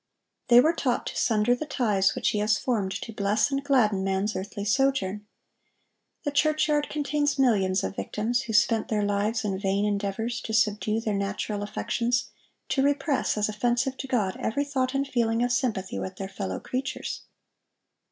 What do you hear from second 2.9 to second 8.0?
to bless and gladden man's earthly sojourn. The churchyard contains millions of